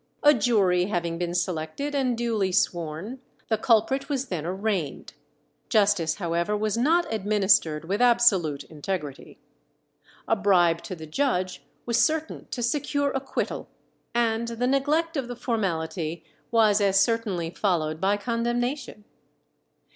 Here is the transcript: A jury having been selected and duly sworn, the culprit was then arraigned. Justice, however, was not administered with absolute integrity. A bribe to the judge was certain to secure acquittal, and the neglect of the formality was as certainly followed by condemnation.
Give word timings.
A 0.23 0.33
jury 0.33 0.85
having 0.85 1.19
been 1.19 1.35
selected 1.35 1.93
and 1.93 2.17
duly 2.17 2.51
sworn, 2.51 3.21
the 3.49 3.57
culprit 3.59 4.09
was 4.09 4.29
then 4.29 4.47
arraigned. 4.47 5.13
Justice, 5.69 6.15
however, 6.15 6.57
was 6.57 6.75
not 6.75 7.05
administered 7.13 7.85
with 7.85 8.01
absolute 8.01 8.63
integrity. 8.63 9.37
A 10.27 10.35
bribe 10.35 10.81
to 10.85 10.95
the 10.95 11.05
judge 11.05 11.61
was 11.85 12.03
certain 12.03 12.47
to 12.49 12.63
secure 12.63 13.11
acquittal, 13.11 13.69
and 14.15 14.47
the 14.47 14.65
neglect 14.65 15.15
of 15.17 15.27
the 15.27 15.35
formality 15.35 16.25
was 16.49 16.81
as 16.81 16.99
certainly 16.99 17.51
followed 17.51 18.01
by 18.01 18.17
condemnation. 18.17 19.03